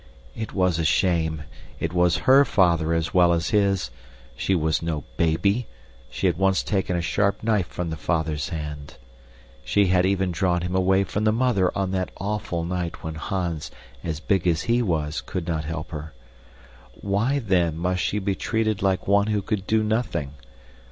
[0.35, 1.43] It was a shame.
[1.79, 3.91] It was HER father as well as his.
[4.35, 5.67] She was no baby.
[6.09, 8.97] She had once taken a sharp knife from the father's hand.
[9.63, 13.69] She had even drawn him away from the mother on that awful night when Hans,
[14.03, 16.13] as big as he was, could not help her.
[16.99, 20.31] Why, then, must she be treated like one who could do nothing?